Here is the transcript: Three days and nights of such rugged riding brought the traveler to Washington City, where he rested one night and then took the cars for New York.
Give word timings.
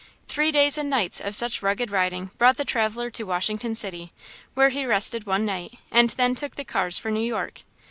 Three 0.27 0.51
days 0.51 0.79
and 0.79 0.89
nights 0.89 1.21
of 1.21 1.35
such 1.35 1.61
rugged 1.61 1.91
riding 1.91 2.31
brought 2.39 2.57
the 2.57 2.65
traveler 2.65 3.11
to 3.11 3.23
Washington 3.23 3.75
City, 3.75 4.11
where 4.55 4.69
he 4.69 4.83
rested 4.83 5.27
one 5.27 5.45
night 5.45 5.77
and 5.91 6.09
then 6.09 6.33
took 6.33 6.55
the 6.55 6.65
cars 6.65 6.97
for 6.97 7.11
New 7.11 7.19
York. 7.21 7.61